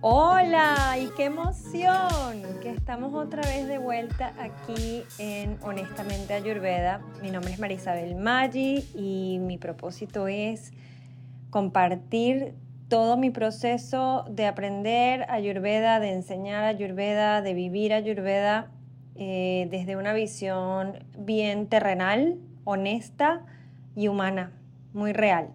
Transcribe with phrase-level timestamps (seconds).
[0.00, 7.00] Hola y qué emoción que estamos otra vez de vuelta aquí en Honestamente Ayurveda.
[7.22, 10.72] Mi nombre es Marisabel Maggi y mi propósito es
[11.50, 12.56] compartir
[12.88, 18.72] todo mi proceso de aprender Ayurveda, de enseñar Ayurveda, de vivir Ayurveda
[19.14, 23.46] eh, desde una visión bien terrenal, honesta
[23.94, 24.50] y humana,
[24.92, 25.48] muy real.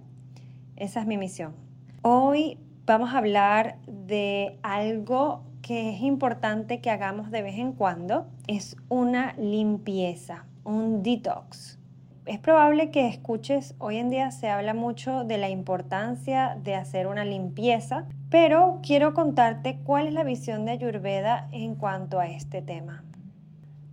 [0.76, 1.54] Esa es mi misión.
[2.02, 8.28] Hoy vamos a hablar de algo que es importante que hagamos de vez en cuando.
[8.48, 11.78] Es una limpieza, un detox.
[12.26, 17.08] Es probable que escuches, hoy en día se habla mucho de la importancia de hacer
[17.08, 22.62] una limpieza, pero quiero contarte cuál es la visión de Ayurveda en cuanto a este
[22.62, 23.04] tema.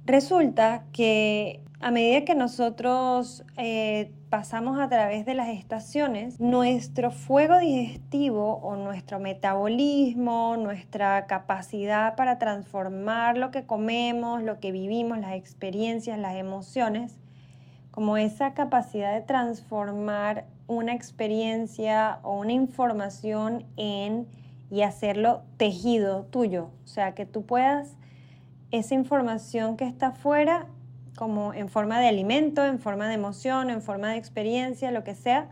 [0.05, 7.61] Resulta que a medida que nosotros eh, pasamos a través de las estaciones, nuestro fuego
[7.61, 15.35] digestivo o nuestro metabolismo, nuestra capacidad para transformar lo que comemos, lo que vivimos, las
[15.35, 17.21] experiencias, las emociones,
[17.93, 24.27] como esa capacidad de transformar una experiencia o una información en
[24.69, 27.95] y hacerlo tejido tuyo, o sea, que tú puedas
[28.73, 30.67] esa información que está afuera
[31.17, 35.15] como en forma de alimento, en forma de emoción, en forma de experiencia, lo que
[35.15, 35.49] sea,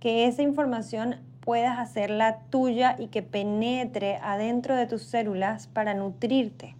[0.00, 6.76] que esa información puedas hacerla tuya y que penetre adentro de tus células para nutrirte.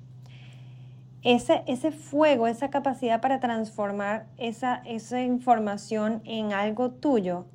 [1.22, 7.46] Ese, ese fuego, esa capacidad para transformar esa, esa información en algo tuyo,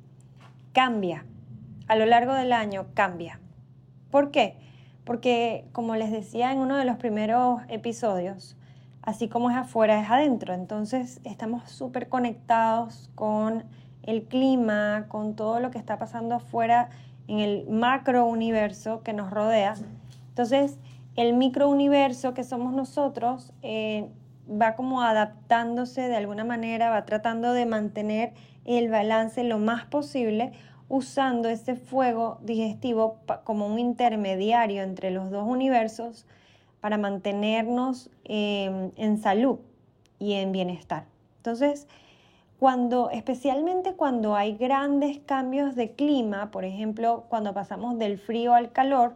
[0.72, 1.24] cambia.
[1.86, 3.38] A lo largo del año cambia.
[4.10, 4.56] ¿Por qué?
[5.04, 8.56] Porque, como les decía en uno de los primeros episodios,
[9.04, 10.54] así como es afuera, es adentro.
[10.54, 13.64] Entonces estamos súper conectados con
[14.02, 16.90] el clima, con todo lo que está pasando afuera
[17.28, 19.74] en el macro universo que nos rodea.
[20.28, 20.78] Entonces,
[21.16, 24.10] el micro universo que somos nosotros eh,
[24.50, 28.32] va como adaptándose de alguna manera, va tratando de mantener
[28.64, 30.52] el balance lo más posible
[30.88, 36.26] usando ese fuego digestivo como un intermediario entre los dos universos
[36.84, 39.58] para mantenernos em, en salud
[40.18, 41.06] y en bienestar.
[41.38, 41.88] Entonces,
[42.58, 48.70] cuando, especialmente cuando hay grandes cambios de clima, por ejemplo, cuando pasamos del frío al
[48.70, 49.14] calor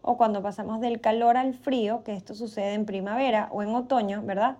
[0.00, 4.22] o cuando pasamos del calor al frío, que esto sucede en primavera o en otoño,
[4.22, 4.56] ¿verdad?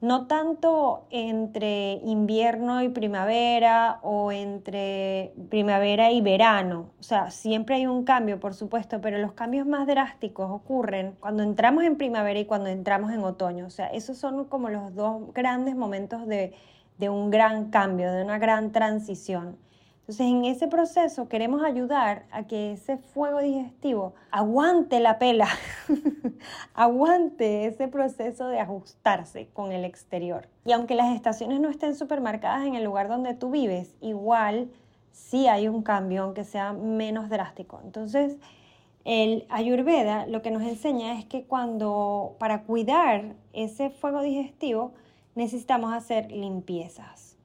[0.00, 6.90] No tanto entre invierno y primavera o entre primavera y verano.
[7.00, 11.42] O sea, siempre hay un cambio, por supuesto, pero los cambios más drásticos ocurren cuando
[11.42, 13.66] entramos en primavera y cuando entramos en otoño.
[13.66, 16.52] O sea, esos son como los dos grandes momentos de,
[16.98, 19.56] de un gran cambio, de una gran transición.
[20.08, 25.48] Entonces, en ese proceso queremos ayudar a que ese fuego digestivo aguante la pela,
[26.74, 30.48] aguante ese proceso de ajustarse con el exterior.
[30.64, 34.70] Y aunque las estaciones no estén supermarcadas en el lugar donde tú vives, igual
[35.10, 37.80] sí hay un cambio, aunque sea menos drástico.
[37.82, 38.36] Entonces,
[39.04, 44.92] el Ayurveda lo que nos enseña es que cuando para cuidar ese fuego digestivo
[45.34, 47.36] necesitamos hacer limpiezas.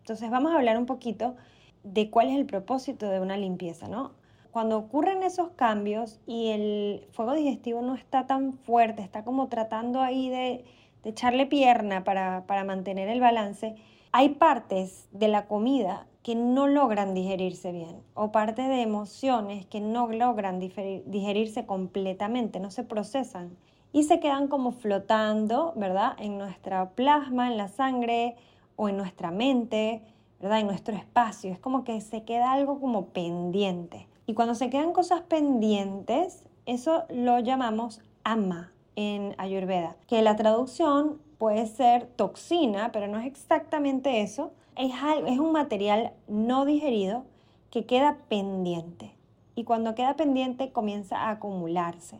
[0.00, 1.36] Entonces, vamos a hablar un poquito
[1.82, 4.12] de cuál es el propósito de una limpieza, ¿no?
[4.50, 10.00] Cuando ocurren esos cambios y el fuego digestivo no está tan fuerte, está como tratando
[10.00, 10.64] ahí de,
[11.04, 13.76] echarle pierna para, mantener el balance,
[14.12, 19.80] hay partes de la comida que no logran digerirse bien o partes de emociones que
[19.80, 23.56] no logran digerirse completamente, no se procesan
[23.92, 26.14] y se quedan como flotando, ¿verdad?
[26.18, 28.36] En nuestra plasma, en la sangre
[28.76, 30.02] o en nuestra mente
[30.40, 30.60] ¿verdad?
[30.60, 31.52] En nuestro espacio.
[31.52, 34.06] Es como que se queda algo como pendiente.
[34.26, 41.18] Y cuando se quedan cosas pendientes, eso lo llamamos ama en Ayurveda, que la traducción
[41.38, 44.52] puede ser toxina, pero no es exactamente eso.
[44.76, 44.92] Es,
[45.26, 47.24] es un material no digerido
[47.70, 49.14] que queda pendiente.
[49.54, 52.18] Y cuando queda pendiente comienza a acumularse,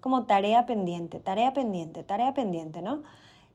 [0.00, 3.02] como tarea pendiente, tarea pendiente, tarea pendiente, ¿no?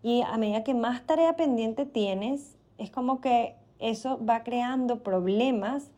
[0.03, 3.55] Y a medida que más tarea pendiente tienes, es como que
[3.89, 5.91] eso va creando problemas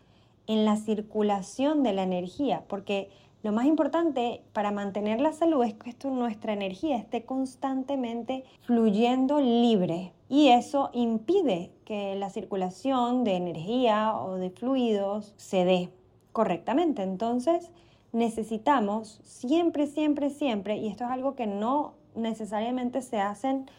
[0.48, 3.10] en la circulación de la energía, porque
[3.44, 10.12] lo más importante para mantener la salud es que nuestra energía esté constantemente fluyendo libre
[10.28, 15.90] y eso impide que la circulación de energía o de fluidos se dé
[16.34, 17.04] correctamente.
[17.04, 17.72] Entonces
[18.12, 23.70] necesitamos siempre, siempre, siempre, y esto es algo que no necesariamente se hacen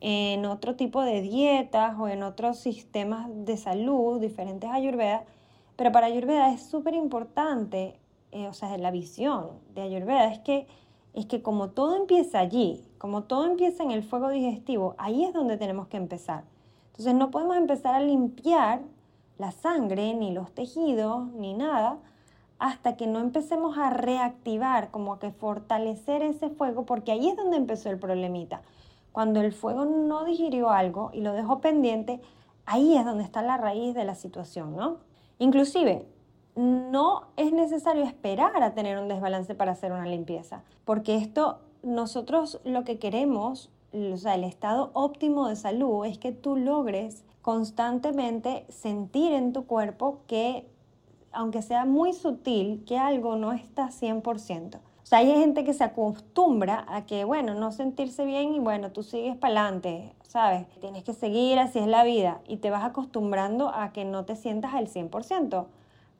[0.00, 5.24] en otro tipo de dietas o en otros sistemas de salud diferentes a Ayurveda,
[5.76, 7.98] Pero para Ayurveda es súper importante,
[8.32, 10.66] eh, o sea, la visión de Ayurveda es que,
[11.14, 15.34] es que como todo empieza allí, como todo empieza en el fuego digestivo, ahí es
[15.34, 16.44] donde tenemos que empezar.
[16.88, 18.80] Entonces no podemos empezar a limpiar
[19.38, 21.98] la sangre, ni los tejidos, ni nada,
[22.58, 27.36] hasta que no empecemos a reactivar, como a que fortalecer ese fuego, porque ahí es
[27.36, 28.62] donde empezó el problemita.
[29.16, 32.20] Cuando el fuego no digirió algo y lo dejó pendiente,
[32.66, 34.98] ahí es donde está la raíz de la situación, ¿no?
[35.38, 36.06] Inclusive,
[36.54, 42.60] no es necesario esperar a tener un desbalance para hacer una limpieza, porque esto nosotros
[42.64, 48.66] lo que queremos, o sea, el estado óptimo de salud es que tú logres constantemente
[48.68, 50.68] sentir en tu cuerpo que,
[51.32, 54.78] aunque sea muy sutil, que algo no está 100%.
[55.06, 58.90] O sea, hay gente que se acostumbra a que, bueno, no sentirse bien y bueno,
[58.90, 60.66] tú sigues para adelante, ¿sabes?
[60.80, 62.40] Tienes que seguir, así es la vida.
[62.48, 65.66] Y te vas acostumbrando a que no te sientas al 100%.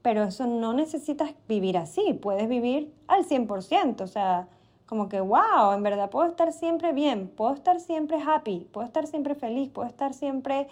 [0.02, 4.02] Pero eso no necesitas vivir así, puedes vivir al 100%.
[4.02, 4.46] O sea,
[4.86, 9.08] como que, wow, en verdad puedo estar siempre bien, puedo estar siempre happy, puedo estar
[9.08, 10.68] siempre feliz, puedo estar siempre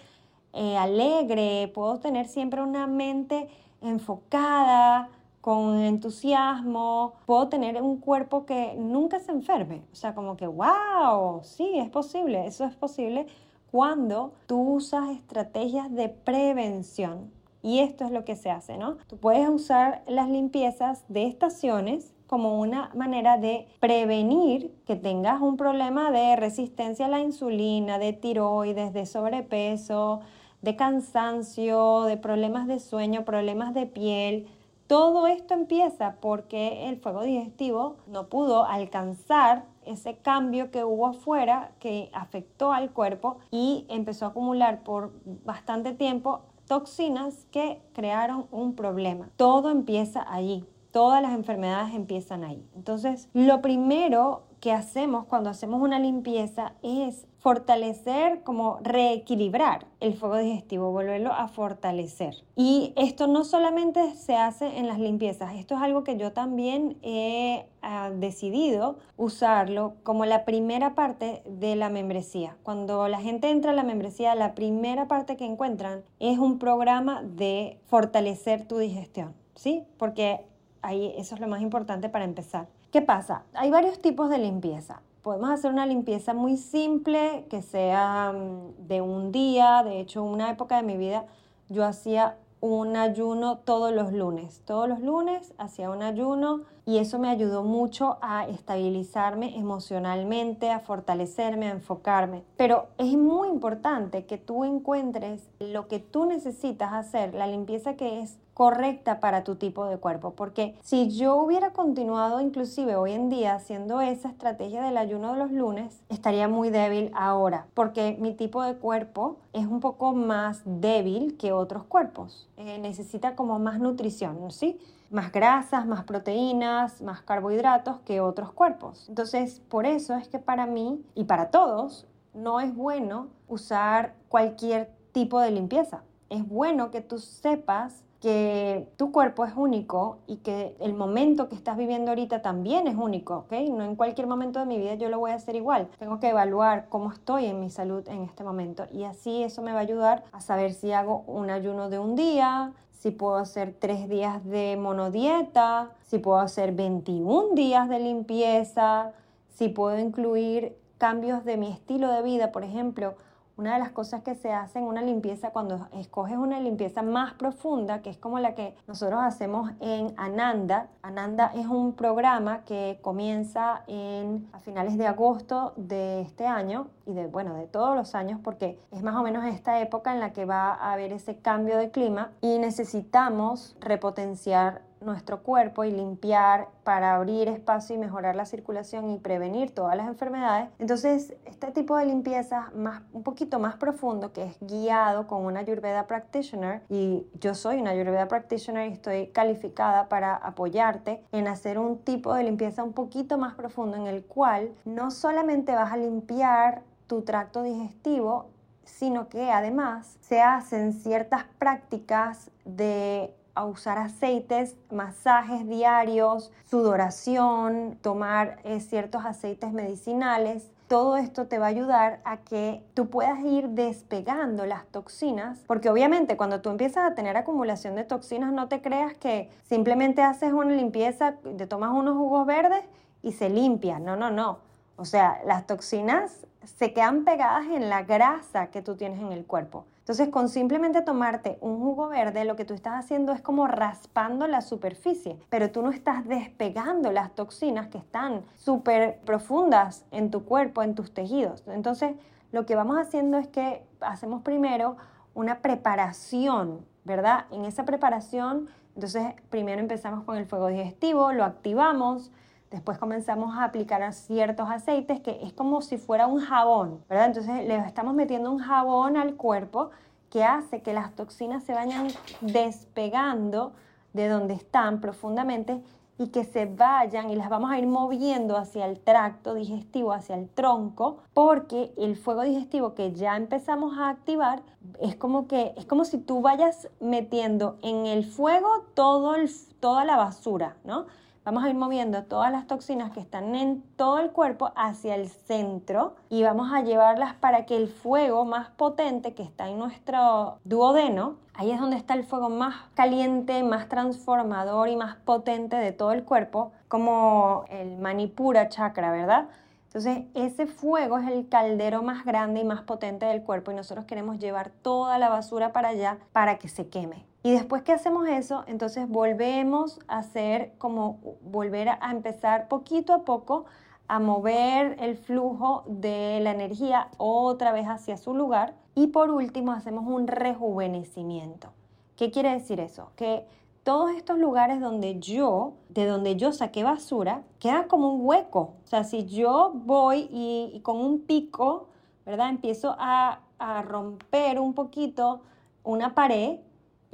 [0.52, 3.48] eh, alegre, puedo tener siempre una mente
[3.82, 5.10] enfocada,
[5.44, 9.82] con entusiasmo, puedo tener un cuerpo que nunca se enferme.
[9.92, 13.26] O sea, como que, wow, sí, es posible, eso es posible
[13.70, 17.30] cuando tú usas estrategias de prevención.
[17.62, 18.96] Y esto es lo que se hace, ¿no?
[19.06, 25.58] Tú puedes usar las limpiezas de estaciones como una manera de prevenir que tengas un
[25.58, 30.20] problema de resistencia a la insulina, de tiroides, de sobrepeso,
[30.62, 34.48] de cansancio, de problemas de sueño, problemas de piel,
[34.86, 41.72] todo esto empieza porque el fuego digestivo no pudo alcanzar ese cambio que hubo afuera
[41.78, 45.12] que afectó al cuerpo y empezó a acumular por
[45.44, 49.30] bastante tiempo toxinas que crearon un problema.
[49.36, 50.64] Todo empieza allí.
[50.90, 52.64] Todas las enfermedades empiezan ahí.
[52.74, 60.38] Entonces, lo primero que hacemos cuando hacemos una limpieza es fortalecer, como reequilibrar el fuego
[60.38, 62.36] digestivo, volverlo a fortalecer.
[62.56, 66.96] Y esto no solamente se hace en las limpiezas, esto es algo que yo también
[67.02, 72.56] he ah, decidido usarlo como la primera parte de la membresía.
[72.62, 77.22] Cuando la gente entra a la membresía, la primera parte que encuentran es un programa
[77.22, 79.84] de fortalecer tu digestión, ¿sí?
[79.98, 80.46] Porque
[80.80, 82.68] ahí eso es lo más importante para empezar.
[82.90, 83.44] ¿Qué pasa?
[83.52, 85.02] Hay varios tipos de limpieza.
[85.24, 89.82] Podemos hacer una limpieza muy simple, que sea mm, de un día.
[89.82, 91.24] De hecho, una época de mi vida
[91.70, 94.60] yo hacía un ayuno todos los lunes.
[94.66, 100.80] Todos los lunes hacía un ayuno y eso me ayudó mucho a estabilizarme emocionalmente, a
[100.80, 102.44] fortalecerme, a enfocarme.
[102.58, 108.20] Pero es muy importante que tú encuentres lo que tú necesitas hacer, la limpieza que
[108.20, 110.30] es correcta para tu tipo de cuerpo.
[110.30, 115.38] Porque si yo hubiera continuado inclusive hoy en día haciendo esa estrategia del ayuno de
[115.38, 117.66] los lunes, estaría muy débil ahora.
[117.74, 122.48] Porque mi tipo de cuerpo es un poco más débil que otros cuerpos.
[122.56, 124.78] Eh, necesita como más nutrición, ¿sí?
[125.10, 129.08] Más grasas, más proteínas, más carbohidratos que otros cuerpos.
[129.08, 134.90] Entonces, por eso es que para mí y para todos no es bueno usar cualquier
[135.12, 136.02] tipo de limpieza.
[136.30, 141.54] Es bueno que tú sepas que tu cuerpo es único y que el momento que
[141.54, 143.52] estás viviendo ahorita también es único, ¿ok?
[143.68, 145.88] No en cualquier momento de mi vida yo lo voy a hacer igual.
[145.98, 149.72] Tengo que evaluar cómo estoy en mi salud en este momento y así eso me
[149.72, 153.76] va a ayudar a saber si hago un ayuno de un día, si puedo hacer
[153.78, 159.12] tres días de monodieta, si puedo hacer 21 días de limpieza,
[159.50, 163.16] si puedo incluir cambios de mi estilo de vida, por ejemplo,
[163.56, 167.34] una de las cosas que se hace en una limpieza cuando escoges una limpieza más
[167.34, 170.88] profunda, que es como la que nosotros hacemos en Ananda.
[171.02, 177.12] Ananda es un programa que comienza en, a finales de agosto de este año y
[177.12, 180.32] de, bueno, de todos los años, porque es más o menos esta época en la
[180.32, 186.68] que va a haber ese cambio de clima y necesitamos repotenciar nuestro cuerpo y limpiar
[186.84, 190.68] para abrir espacio y mejorar la circulación y prevenir todas las enfermedades.
[190.78, 195.60] Entonces, este tipo de limpieza más, un poquito más profundo, que es guiado con una
[195.60, 201.78] Ayurveda Practitioner, y yo soy una Ayurveda Practitioner y estoy calificada para apoyarte en hacer
[201.78, 205.96] un tipo de limpieza un poquito más profundo en el cual no solamente vas a
[205.96, 208.50] limpiar tu tracto digestivo,
[208.84, 218.58] sino que además se hacen ciertas prácticas de a usar aceites, masajes diarios, sudoración, tomar
[218.64, 223.70] eh, ciertos aceites medicinales todo esto te va a ayudar a que tú puedas ir
[223.70, 228.82] despegando las toxinas, porque obviamente cuando tú empiezas a tener acumulación de toxinas, no te
[228.82, 232.84] creas que simplemente haces una limpieza, te tomas unos jugos verdes
[233.22, 233.98] y se limpia.
[233.98, 234.58] No, no, no.
[234.96, 239.46] O sea, las toxinas se quedan pegadas en la grasa que tú tienes en el
[239.46, 239.86] cuerpo.
[240.04, 244.46] Entonces, con simplemente tomarte un jugo verde, lo que tú estás haciendo es como raspando
[244.46, 250.44] la superficie, pero tú no estás despegando las toxinas que están súper profundas en tu
[250.44, 251.64] cuerpo, en tus tejidos.
[251.68, 252.16] Entonces,
[252.52, 254.98] lo que vamos haciendo es que hacemos primero
[255.32, 257.46] una preparación, ¿verdad?
[257.50, 262.30] En esa preparación, entonces, primero empezamos con el fuego digestivo, lo activamos,
[262.74, 267.26] Después comenzamos a aplicar ciertos aceites que es como si fuera un jabón, ¿verdad?
[267.26, 269.90] Entonces le estamos metiendo un jabón al cuerpo
[270.28, 272.08] que hace que las toxinas se vayan
[272.40, 273.74] despegando
[274.12, 275.84] de donde están profundamente
[276.18, 280.34] y que se vayan y las vamos a ir moviendo hacia el tracto digestivo, hacia
[280.34, 284.62] el tronco, porque el fuego digestivo que ya empezamos a activar
[285.00, 289.36] es como que es como si tú vayas metiendo en el fuego todo
[289.78, 291.06] toda la basura, ¿no?
[291.44, 295.28] Vamos a ir moviendo todas las toxinas que están en todo el cuerpo hacia el
[295.28, 300.56] centro y vamos a llevarlas para que el fuego más potente que está en nuestro
[300.64, 305.92] duodeno, ahí es donde está el fuego más caliente, más transformador y más potente de
[305.92, 309.48] todo el cuerpo, como el Manipura chakra, ¿verdad?
[309.88, 314.06] Entonces, ese fuego es el caldero más grande y más potente del cuerpo y nosotros
[314.06, 317.33] queremos llevar toda la basura para allá para que se queme.
[317.44, 323.26] Y después que hacemos eso, entonces volvemos a hacer como volver a empezar poquito a
[323.26, 323.66] poco
[324.08, 328.74] a mover el flujo de la energía otra vez hacia su lugar.
[328.94, 331.68] Y por último hacemos un rejuvenecimiento.
[332.16, 333.10] ¿Qué quiere decir eso?
[333.14, 333.46] Que
[333.82, 338.72] todos estos lugares donde yo, de donde yo saqué basura, queda como un hueco.
[338.84, 341.88] O sea, si yo voy y, con un pico,
[342.24, 342.48] ¿verdad?
[342.48, 345.42] Empiezo a, a romper un poquito
[345.82, 346.60] una pared,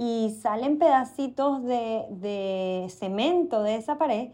[0.00, 4.30] y salen pedacitos de, cemento de esa pared,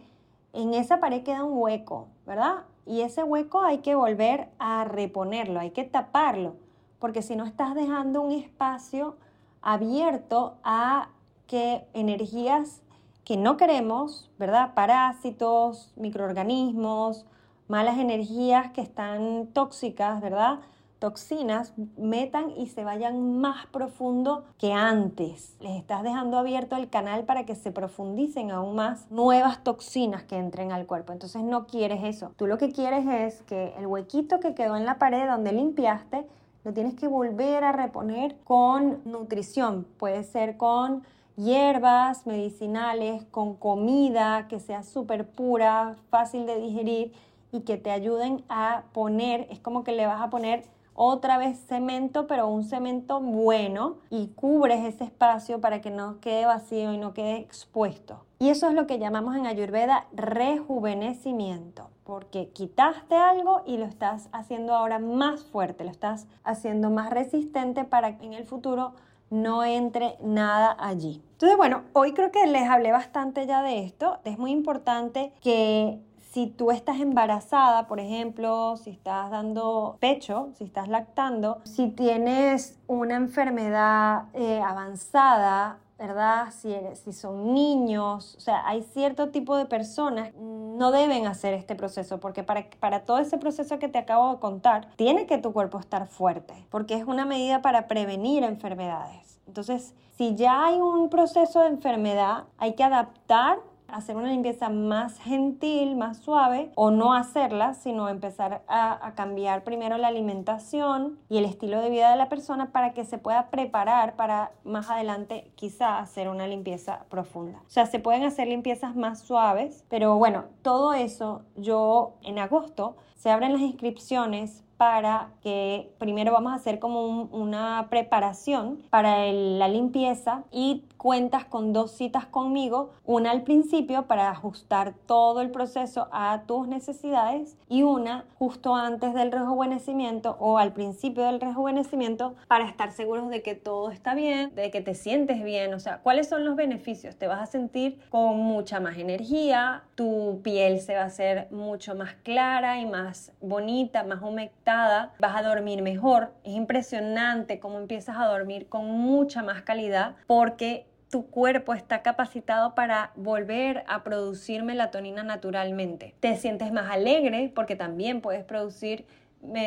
[0.52, 2.66] en esa pared queda un hueco, ¿verdad?
[2.87, 6.54] Y ese hueco hay que volver a reponerlo, hay que taparlo,
[7.00, 9.16] porque si no estás dejando un espacio
[9.61, 11.08] abierto a
[11.49, 12.82] que energías
[13.25, 14.73] que no queremos, ¿verdad?
[14.73, 17.26] Parásitos, microorganismos,
[17.66, 20.61] malas energías que están tóxicas, ¿verdad?
[20.99, 25.57] Toxinas metan y se vayan más profundo que antes.
[25.61, 30.37] Les estás dejando abierto el canal para que se profundicen aún más nuevas toxinas que
[30.37, 31.12] entren al cuerpo.
[31.12, 32.33] Entonces no quieres eso.
[32.37, 36.26] Tú lo que quieres es que el huequito que quedó en la pared donde limpiaste,
[36.65, 39.87] lo tienes que volver a reponer con nutrición.
[39.99, 41.05] Puede ser con
[41.37, 47.12] hierbas medicinales, con comida que sea súper pura, fácil de digerir
[47.53, 50.65] y que te ayuden a poner, es como que le vas a poner
[50.97, 56.47] otra vez cemento, pero un cemento bueno y cubres ese espacio para que no quede
[56.47, 58.25] vacío y no quede expuesto.
[58.38, 64.29] Y eso es lo que llamamos en Ayurveda rejuvenecimiento, porque quitaste algo y lo estás
[64.33, 68.93] haciendo ahora más fuerte, lo estás haciendo más resistente para que en el futuro
[69.31, 71.23] no entre nada allí.
[71.33, 74.19] Entonces, bueno, hoy creo que les hablé bastante ya de esto.
[74.25, 76.00] Es muy importante que
[76.37, 82.78] si tú estás embarazada, por ejemplo, si estás dando pecho, si estás lactando, si tienes
[82.87, 86.49] una enfermedad eh, avanzada, ¿verdad?
[86.50, 91.75] Si, si son niños, o sea, hay cierto tipo de personas no deben hacer este
[91.75, 95.55] proceso porque para, para todo ese proceso que te acabo de contar, tiene que tu
[95.55, 99.40] cuerpo estar fuerte porque es una medida para prevenir enfermedades.
[99.47, 105.19] Entonces, si ya hay un proceso de enfermedad, hay que adaptar hacer una limpieza más
[105.19, 111.45] gentil, más suave, o no hacerla, sino empezar a, cambiar primero la alimentación y el
[111.45, 115.99] estilo de vida de la persona para que se pueda preparar para más adelante quizá
[115.99, 117.59] hacer una limpieza profunda.
[117.66, 122.97] O sea, se pueden hacer limpiezas más suaves, pero bueno, todo eso yo en agosto
[123.14, 129.68] se abren las inscripciones para que primero vamos a hacer como una preparación para la
[129.68, 136.09] limpieza y cuentas con dos citas conmigo, una al principio para ajustar todo el proceso
[136.11, 142.66] a tus necesidades y una justo antes del rejuvenecimiento o al principio del rejuvenecimiento para
[142.66, 146.28] estar seguros de que todo está bien, de que te sientes bien, o sea, ¿cuáles
[146.28, 147.16] son los beneficios?
[147.16, 151.95] Te vas a sentir con mucha más energía, tu piel se va a hacer mucho
[151.95, 158.16] más clara y más bonita, más humectada, vas a dormir mejor, es impresionante cómo empiezas
[158.16, 164.64] a dormir con mucha más calidad porque tu cuerpo está capacitado para volver a producir
[164.64, 166.14] melatonina naturalmente.
[166.18, 169.06] Te sientes más alegre porque también puedes producir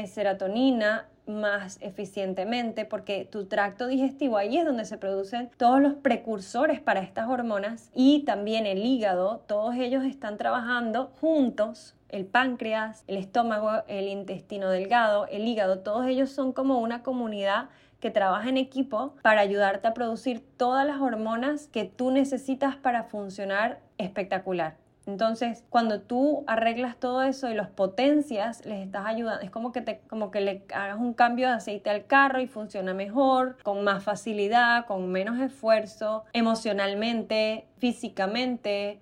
[0.07, 6.81] serotonina más eficientemente porque tu tracto digestivo ahí es donde se producen todos los precursores
[6.81, 13.17] para estas hormonas y también el hígado, todos ellos están trabajando juntos el páncreas, el
[13.17, 18.57] estómago, el intestino delgado, el hígado, todos ellos son como una comunidad que trabaja en
[18.57, 24.77] equipo para ayudarte a producir todas las hormonas que tú necesitas para funcionar espectacular.
[25.09, 29.41] Entonces, cuando tú arreglas todo eso y los potencias, les estás ayudando.
[29.41, 32.47] Es como que, te, como que le hagas un cambio de aceite al carro y
[32.47, 39.01] funciona mejor, con más facilidad, con menos esfuerzo, emocionalmente, físicamente,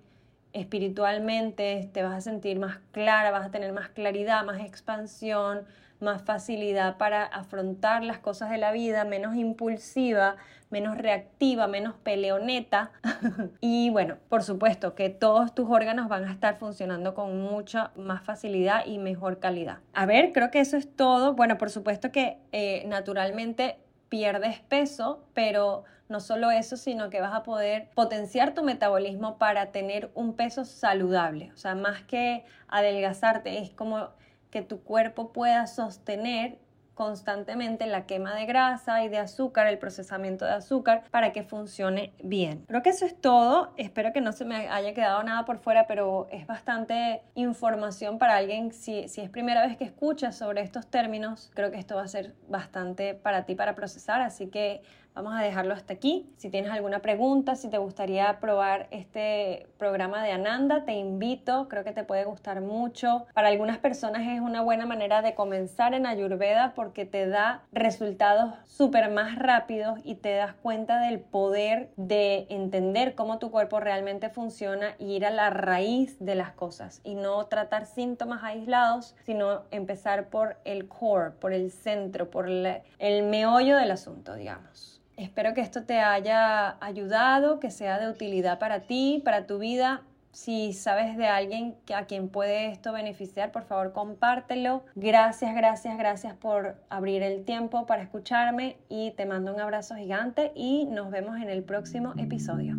[0.52, 1.90] espiritualmente.
[1.92, 5.66] Te vas a sentir más clara, vas a tener más claridad, más expansión,
[6.00, 10.36] más facilidad para afrontar las cosas de la vida, menos impulsiva,
[10.70, 12.90] menos reactiva, menos peleoneta.
[13.60, 18.22] y bueno, por supuesto que todos tus órganos van a estar funcionando con mucha más
[18.22, 19.78] facilidad y mejor calidad.
[19.94, 21.34] A ver, creo que eso es todo.
[21.34, 23.78] Bueno, por supuesto que eh, naturalmente
[24.08, 29.72] pierdes peso, pero no solo eso, sino que vas a poder potenciar tu metabolismo para
[29.72, 31.52] tener un peso saludable.
[31.52, 34.08] O sea, más que adelgazarte, es como
[34.50, 36.58] que tu cuerpo pueda sostener
[36.98, 42.12] constantemente la quema de grasa y de azúcar, el procesamiento de azúcar para que funcione
[42.24, 42.64] bien.
[42.66, 43.72] Creo que eso es todo.
[43.76, 48.34] Espero que no se me haya quedado nada por fuera, pero es bastante información para
[48.34, 48.72] alguien.
[48.72, 52.08] Si, si es primera vez que escuchas sobre estos términos, creo que esto va a
[52.08, 54.20] ser bastante para ti para procesar.
[54.20, 54.82] Así que
[55.14, 56.30] Vamos a dejarlo hasta aquí.
[56.36, 61.82] Si tienes alguna pregunta, si te gustaría probar este programa de Ananda, te invito, creo
[61.82, 63.26] que te puede gustar mucho.
[63.34, 68.54] Para algunas personas es una buena manera de comenzar en Ayurveda porque te da resultados
[68.64, 74.30] súper más rápidos y te das cuenta del poder de entender cómo tu cuerpo realmente
[74.30, 79.62] funciona y ir a la raíz de las cosas y no tratar síntomas aislados, sino
[79.72, 84.98] empezar por el core, por el centro, por el meollo del asunto, digamos.
[85.18, 90.02] Espero que esto te haya ayudado, que sea de utilidad para ti, para tu vida.
[90.30, 94.84] Si sabes de alguien a quien puede esto beneficiar, por favor compártelo.
[94.94, 100.52] Gracias, gracias, gracias por abrir el tiempo para escucharme y te mando un abrazo gigante
[100.54, 102.76] y nos vemos en el próximo episodio.